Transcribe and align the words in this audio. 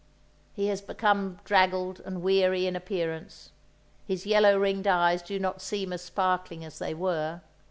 He 0.53 0.65
has 0.69 0.81
become 0.81 1.37
draggled 1.45 1.99
and 1.99 2.23
weary 2.23 2.65
in 2.65 2.75
appearance. 2.75 3.51
His 4.03 4.25
yellow 4.25 4.57
ringed 4.57 4.87
eyes 4.87 5.21
do 5.21 5.37
not 5.37 5.61
seem 5.61 5.93
as 5.93 6.01
sparkling 6.01 6.65
as 6.65 6.79
they 6.79 6.95
were. 6.95 7.41